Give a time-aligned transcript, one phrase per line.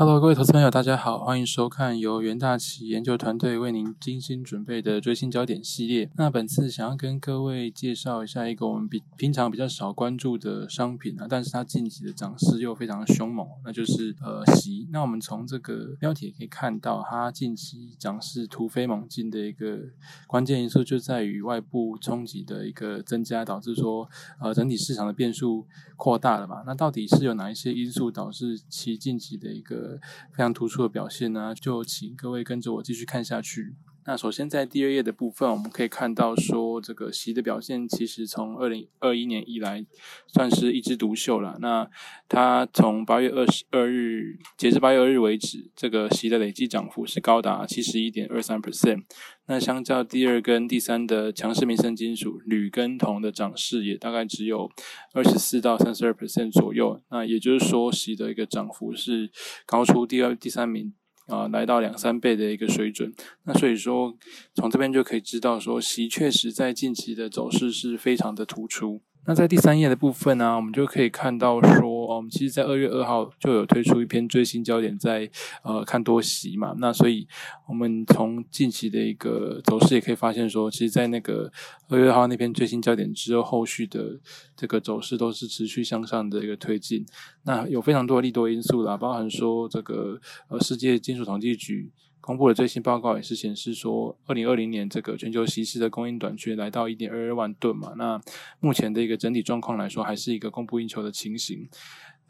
[0.00, 6.08] Hello，各位投资朋友，大家好，欢迎收看由元大旗研究团队为您精心准备的追星焦点系列。
[6.16, 14.88] 那本次想要跟各位介绍一下一个我们比平常比较少关注的商品啊，但是它近期的涨势又非常凶猛，那就是呃席。
[14.90, 19.80] 那我们从这个标题可以看到，它近期涨势突飞猛进的一个
[20.26, 24.08] 关键因素就在于外部冲击的一个增加，导致说
[24.40, 25.66] 呃整体市场的变数
[25.98, 26.62] 扩大了嘛？
[26.64, 29.89] 那到底是有哪一些因素导致其近期的一个
[30.30, 33.74] 非常突出的表现呢，就请各位跟着我继续看下去。
[34.06, 39.84] 那首先在第二页的部分，我们可以看到说，这个席的表现其实从二零二一年以来
[40.26, 41.58] 算是一枝独秀了。
[41.60, 41.88] 那
[42.28, 49.04] 它从八月二十二日截至八月二日为止，这个席的累计涨幅是高达七十一点二三 percent。
[49.46, 54.70] 那相较第二跟第三的强势民生金属铝跟铜的涨势，也大概只有
[55.12, 57.00] 二十四到三十二 percent 左右。
[57.10, 59.30] 那也就是说，席的一个涨幅是
[59.66, 60.94] 高出第二、第三名。
[61.30, 63.12] 啊，来到两三倍的一个水准，
[63.44, 64.16] 那所以说
[64.54, 69.00] 从这边就可以知道说，席确实在近期的走势是非常的突出。
[69.26, 75.30] 那在第三页的部分呢，我们就可以看到说，我们其实，在二月二号就有推出一篇最新焦点，在
[75.62, 76.74] 呃看多席嘛。
[76.78, 77.28] 那所以，
[77.68, 81.52] 我们从近期的一个走势也可以发现说，其实，在那个
[81.88, 84.18] 二月二号那篇最新焦点之后，后续的
[84.56, 87.04] 这个走势都是持续向上的一个推进。
[87.44, 91.92] 那有非常多的利多因素啦，包含说这个呃世界金属统计局。
[92.20, 97.94] 公布的最新报告也是显示说，二零二零年这个全球稀释的供应短缺来到一点二二万吨嘛。
[97.96, 98.20] 那
[98.60, 101.68] 目前的一个整体状况来说，还是一个供不应求的情形。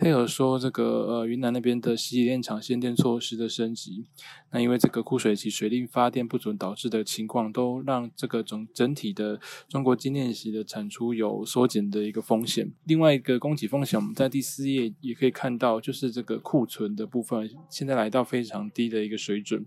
[0.00, 4.06] 配合说这个呃云南那边的洗衣电厂限电措施的升级，
[4.50, 9.38] 那因为这个枯水期水力发电不准导致的情况，都让这个整整体的
[9.68, 12.72] 中国精炼锡的产出有缩减的一个风险。
[12.84, 19.66] 另外一个供给风险，我们在第四页也可以看到，就是这个库存的部分现在来到非常低的一个水准，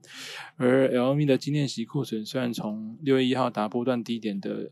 [0.57, 4.71] 而 LME 的精炼锡库存虽然从六月一号达波段低点的。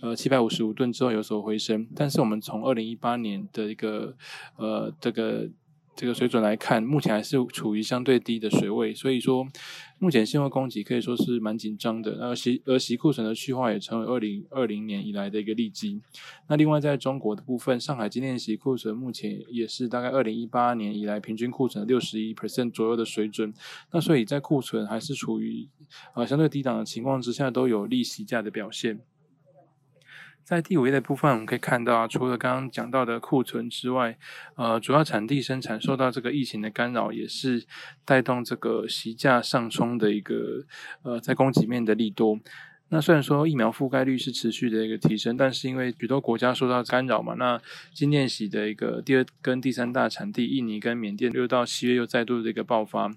[0.00, 4.16] 呃，七百五十五吨之后有所回升，但是我们从二零一八年的一个
[4.56, 5.48] 呃这个
[5.96, 9.44] 这个水准来看，目前还是处于相对低的水位，所以说
[9.98, 12.16] 目前现货供给可以说是蛮紧张的。
[12.20, 16.00] 那席而席库存的去化也成为二零二零年以来的一个利基。
[16.48, 23.52] 那另外在中国的部分，上海今年席库存目前也是大概二零一八年以来平均库存六十一 percent 左右的水准。
[23.90, 25.68] 那所以在库存还是处于
[26.14, 29.00] 呃相对低档的情况之下，都有利息价的表现。
[30.48, 34.16] 在第五页的部分，我们可以看到啊，除了刚刚讲到的库存之外，
[34.56, 37.66] 呃，主要产地生产受到这个疫情的干扰，也是
[38.06, 40.64] 带动这个席价上冲的一个
[41.02, 42.40] 呃，在供给面的利多。
[42.90, 47.60] 那虽然说疫苗覆盖率是持续的一个提升，但是因为许多国家受到干扰嘛，那
[47.92, 53.10] 金链喜的一个第二跟第三大产地印尼跟缅甸，六到七月又再度的一个爆发，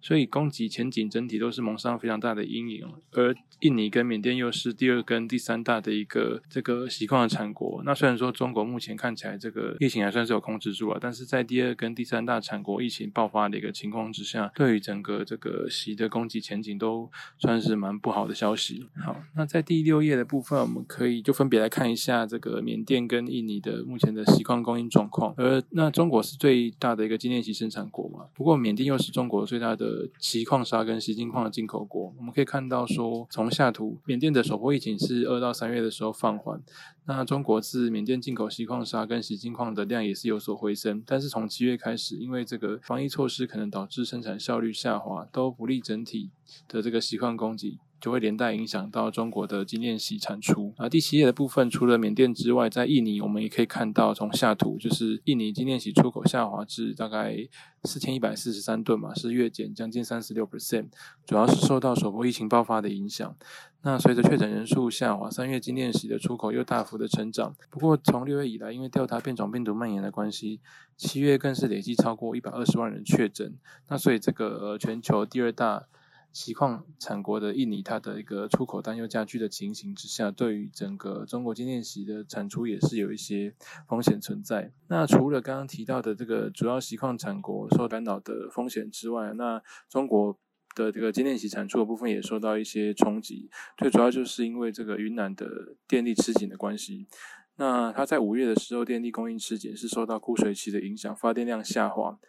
[0.00, 2.86] 所以供给前景整体都是蒙上非常大的阴影。
[3.12, 7.82] 而印尼跟缅甸又是第二跟第三大的一个这个锡矿的产国。
[7.84, 18.86] 那虽然说中国目前看起来这个疫情还算是有控制住了，但是在第二跟第三大产国疫情爆发的一个情况之下，对于整个这个锡的供给前景都算是蛮不好的消息。
[19.04, 19.16] 好。
[19.34, 25.34] 那在第六页的部分，我们可以就分别来看一下这个缅甸跟印尼的目前的锡矿供应状况。
[25.36, 32.14] 而那中国是最大的一个精炼锡生产国嘛，不过缅甸又是中国最大的锡矿砂跟锡金矿的进口国。
[32.16, 36.62] 我们可以看到说，从下图，缅甸的首波疫情是二到三月的时候放缓，
[37.06, 46.30] 那中国自缅甸进口锡矿砂跟锡金矿的量也是有所回升，但是从七月开始，因为这个防疫措施可能导致生产效率下滑，都不利整体
[46.68, 47.78] 的这个锡矿供给。
[48.00, 50.88] 就会连带影响到中国的精炼锡产出啊。
[50.88, 57.36] 第七页的部分，除了缅甸之外，在印尼我们也可以看到，从下图就是印尼精炼锡出口下滑至大概
[57.84, 60.86] 四千一百四十三吨嘛，是月减将近三十六 percent，
[61.26, 63.36] 主要是受到首波疫情爆发的影响。
[63.82, 67.54] 那随着确诊人数下滑，三月精炼锡的出口又大幅的成长。
[67.70, 70.60] 不过从六月以来，因为调查变种病毒蔓延的关系，
[70.96, 73.56] 七月更是累计超过一百二十万人确诊。
[73.88, 75.86] 那所以这个全球第二大。
[76.32, 83.54] 锡矿产国的印尼，它的一个出口担忧加剧的情形之下，对于整个中国精炼锡的产出也是有一些
[83.88, 84.72] 风险存在。
[84.88, 90.38] 那除了刚刚提到的这个主要锡矿产国受干扰的风险之外，那中国
[90.76, 93.50] 的这个精炼锡产出的部分也受到一些冲击。
[93.76, 97.08] 最主要就是因为这个云南的电力吃紧的关系。
[97.56, 102.20] 那它在五月的时候，电力供应吃紧是受到枯水期的影响，发电量下滑。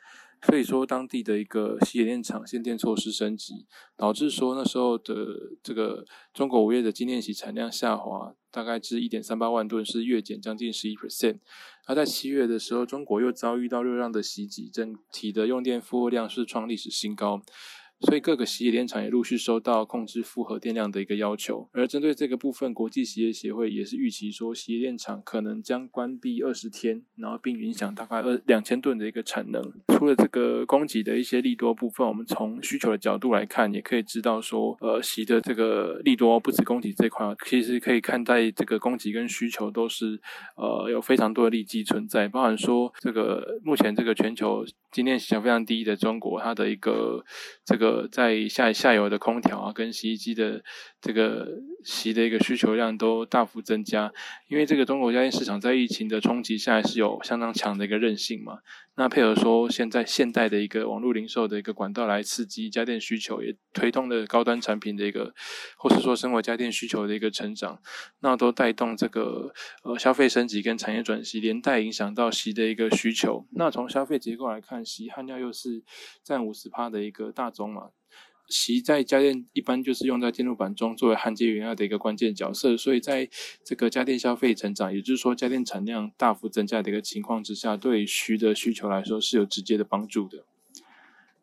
[0.41, 3.65] 可以说当地的一个洗冶炼厂限电措施升级，
[3.97, 5.15] 导致说那时候的
[5.61, 11.39] 这个中国五月的精炼洗产量下滑，大概至一点三八万吨，是月减将近十一 percent。
[11.85, 17.41] 而在七月的时候，中国又遭遇到热浪的袭击，整体的用电负荷量是创历史新高。
[18.01, 29.61] 所以各个洗衣电厂也陆续收到控制负荷电量的一个要求，而针对这个部分，国际洗衣协会也是预期说，洗衣电厂可能将关闭二十天，然后并影响大概二两千吨的一个产能。
[29.89, 40.21] 除了这个供给的一些利多部分，我们从需求的角度来看，也可以知道说，呃，洗的这个利多不止供给这块，其实可以看待这个供给跟需求都是
[40.55, 47.21] 呃有非常多的利基存在，包含说这个目前这个全球今天洗量非常低的中国，它的一个
[47.65, 47.88] 这个。
[47.89, 50.63] 呃，在下下游的空调啊，跟洗衣机的
[51.01, 51.47] 这个
[51.83, 54.13] 洗的一个需求量都大幅增加，
[54.47, 58.59] 因为这个中国家电市场在疫情的冲击下是有相当强的一个韧性嘛。
[58.95, 65.33] 那配合说现在现代的一个网络零售的一个管道来刺激家电需求，也推动了高端产品的一个，
[65.77, 67.79] 或是说生活家电需求的一个成长，
[68.19, 69.53] 那都带动这个
[69.83, 73.47] 呃消费升级跟产业转型，连带影响到洗的一个需求。
[73.51, 75.81] 那从消费结构来看，洗焊料又是
[76.21, 77.78] 占五十趴的一个大宗嘛。
[78.51, 83.29] 其在家电一般就是用在电路板中作为焊接原料的一个关键角色，所以在
[83.63, 90.45] 这个家电消费成长，也就是说家电产量大幅增加的一个情况之下，对需的需求来说是有直接的帮助的。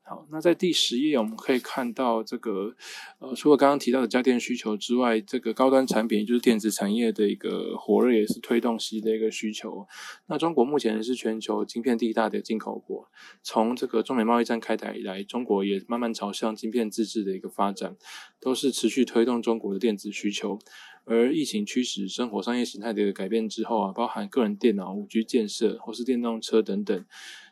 [0.08, 2.76] 好，那在第十页我们可以看到，这个
[3.18, 9.84] 呃，除了刚刚提到的家电需求之外，这个高端产品，就是电子产业的一个火热，也是推动西的一个需求。
[10.28, 13.10] 那中国目前是全球晶片第一大的进口国，
[13.42, 17.96] 从这个中美贸易战开台以来，中国也慢慢朝向晶片自制的一个发展，
[18.38, 20.60] 都是持续推动中国的电子需求。
[21.08, 27.04] 而疫情驱使生活商业形态的一个改变之后啊，包含个人电脑、五 G 建设或是电动车等等。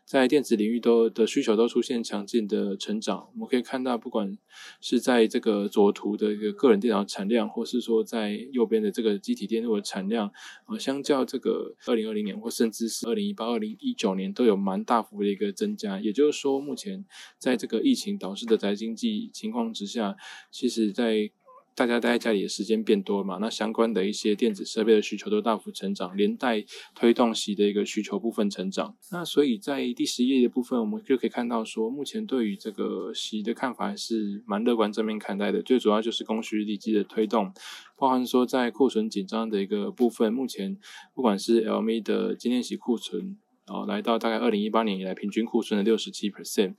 [0.04, 4.36] 在电子领域都的需求都出现强劲的成长，我们可以看到，不管
[4.80, 10.30] 是在这个左图的一个个人电脑产量，或是说在右边的这个机体电路的产量，
[10.68, 15.98] 呃，相较这个二零二零年或甚至是二零一八、二零一九年都有蛮大幅的一个增加。
[15.98, 17.06] 也就是说，目前
[17.38, 20.16] 在这个疫情导致的宅经济情况之下，
[20.50, 21.30] 其实在
[21.76, 23.38] 大家待在家里的时间变多嘛？
[23.40, 28.96] 那相关的一些电子设备的需求都大幅成长，连带推动洗的一个需求部分成长。
[29.10, 35.62] 那所以在第十页的部分，我们就可以看到说，目前对于这个洗的看法还是蛮乐观正面看待的。
[35.62, 37.52] 最主要就是供需力基的推动，
[37.96, 40.78] 包含说在库存紧张的一个部分，目前
[41.12, 43.38] 不管是 LME 的今天洗库存。
[43.66, 46.74] 然后来到大概二零一八年以来平均库存的六十七 percent，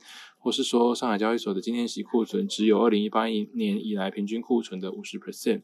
[0.46, 5.62] 或是说上海交易所的今天洗库存只有二零一八年以来平均库存的五十 percent。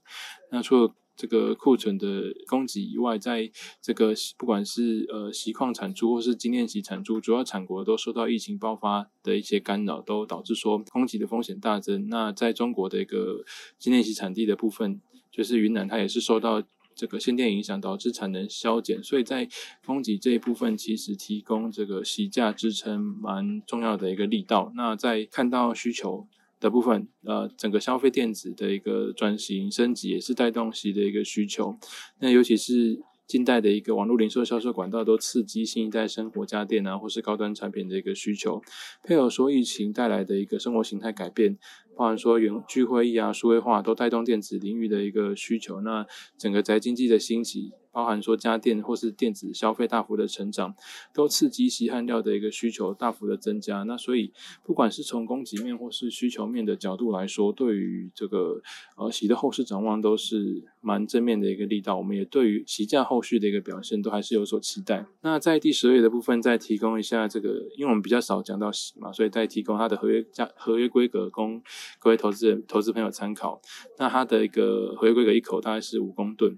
[0.51, 3.49] 那除了这个库存的供给以外，在
[3.81, 12.09] 这个不管是呃锡矿产出或是精炼洗产出，主要产国都受到疫情爆发的一些干扰，都导致说供给的风险大增。
[12.09, 13.45] 那在中国的一个
[13.79, 15.01] 精炼洗产地的部分，
[15.31, 16.61] 就是云南，它也是受到。
[16.95, 19.49] 这个限电影响导致产能削减，所以在
[19.85, 24.73] 供给这一部分其实提供这个息价支撑蛮重要的一个力道。
[24.75, 26.27] 那在看到需求
[26.61, 31.77] 的部分，呃，整个消费电子的一个转型升级也是带动息的一个需求。
[32.21, 33.01] 那尤其是
[33.33, 38.61] 近代的一个网络零售销售管道都刺激新一代生活家电啊，或是高端产品的一个需求，
[39.03, 41.57] 配合说疫情带来的一个生活形态改变。
[41.97, 47.73] 包含说远距会议啊、数位化都带动电子领域的一个需求，那整个宅经济的兴起。
[47.93, 50.75] 包含说家电或是电子消费大幅的成长，
[51.13, 53.83] 都刺激锡焊料的一个需求大幅的增加。
[53.83, 54.33] 那所以
[54.65, 58.61] 不管是从供给面或是需求面的角度来说，对于这个
[58.97, 61.99] 呃锡的后市展望都是蛮正面的一个力道。
[61.99, 65.05] 我们也对于锡价后续的一个表现都还是有所期待。
[65.21, 71.63] 那在第十页的部分再提供一下这个，因为我们比较少讲到锡嘛，所以再提供它的合约价、合约规格供
[71.99, 73.61] 各位投资人、投资朋友参考。
[73.99, 76.57] 那它的一个合约规格一口大概是五公吨。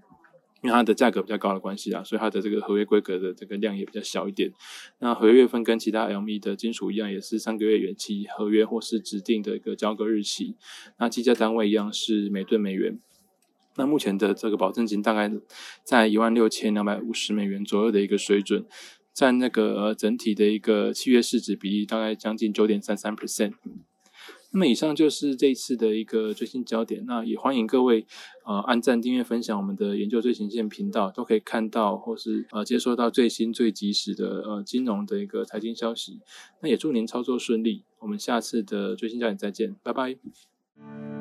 [0.64, 4.50] 因为它的价格比较高的关系啊，所以它的这个合约规格的这个量也比较小一点。
[4.98, 10.56] 那合约月份跟其他 LME 的金属一样，也是三个月远期合约或是指定的一个交割日期。
[10.98, 12.98] 那计价单位一样是每吨美元。
[13.76, 15.30] 那目前的这个保证金大概
[15.82, 18.64] 在一万六千两百五十美元左右的一个水准，
[19.12, 23.52] 占那个整体的一个契约市值比例大概将近九点三三 percent。
[24.54, 27.04] 那么以上就是这一次的一个最新焦点。
[27.06, 28.06] 那也欢迎各位
[28.46, 36.20] 呃按赞、订阅、分享我们的研究最前线频道，都可以看到或是呃接收到最新最及时的呃金融的一个财经消息。
[36.62, 37.84] 那也祝您操作顺利。
[37.98, 41.13] 我们下次的最新焦点再见，拜拜。